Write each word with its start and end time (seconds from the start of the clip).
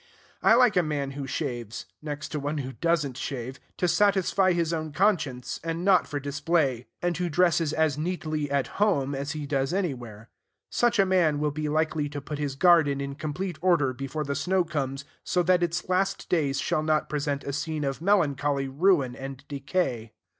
I 0.41 0.55
like 0.55 0.75
a 0.75 0.81
man 0.81 1.11
who 1.11 1.27
shaves 1.27 1.85
(next 2.01 2.29
to 2.29 2.39
one 2.39 2.57
who 2.57 2.73
does 2.73 3.05
n't 3.07 3.15
shave) 3.17 3.59
to 3.77 3.87
satisfy 3.87 4.51
his 4.51 4.73
own 4.73 4.93
conscience, 4.93 5.59
and 5.63 5.85
not 5.85 6.07
for 6.07 6.19
display, 6.19 6.87
and 7.03 7.15
who 7.15 7.29
dresses 7.29 7.71
as 7.71 7.99
neatly 7.99 8.49
at 8.49 8.65
home 8.81 9.13
as 9.13 9.33
he 9.33 9.45
does 9.45 9.75
anywhere. 9.75 10.29
Such 10.71 10.97
a 10.97 11.05
man 11.05 11.37
will 11.39 11.51
be 11.51 11.69
likely 11.69 12.09
to 12.09 12.19
put 12.19 12.39
his 12.39 12.55
garden 12.55 12.99
in 12.99 13.13
complete 13.13 13.59
order 13.61 13.93
before 13.93 14.23
the 14.23 14.33
snow 14.33 14.63
comes, 14.63 15.05
so 15.23 15.43
that 15.43 15.61
its 15.61 15.87
last 15.87 16.27
days 16.29 16.59
shall 16.59 16.81
not 16.81 17.07
present 17.07 17.43
a 17.43 17.53
scene 17.53 17.83
of 17.83 18.01
melancholy 18.01 18.67
ruin 18.67 19.15
and 19.15 19.47
decay. 19.47 20.13